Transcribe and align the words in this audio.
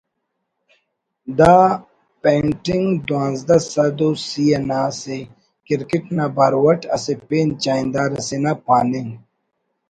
دا 1.37 1.55
پینٹنگ 2.21 2.87
دونزدہ 3.07 3.57
سد 3.71 3.99
و 4.07 4.09
سِی 4.27 4.45
نا 4.69 4.81
سے 4.99 5.17
کرکٹ 5.65 6.05
نا 6.17 6.25
بارو 6.35 6.61
اٹ 6.69 6.81
اسہ 6.95 7.13
پین 7.27 7.47
چاہندار 7.63 8.09
اسے 8.19 8.37
نا 8.43 8.53
پاننگ 8.65 9.09